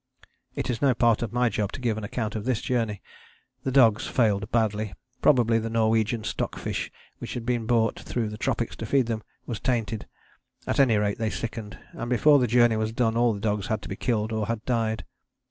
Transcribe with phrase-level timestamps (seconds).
[0.55, 3.03] It is no part of my job to give an account of this journey.
[3.63, 8.37] The dogs failed badly: probably the Norwegian stock fish which had been brought through the
[8.39, 10.07] tropics to feed them was tainted:
[10.65, 13.83] at any rate they sickened; and before the journey was done all the dogs had
[13.83, 15.05] to be killed or had died.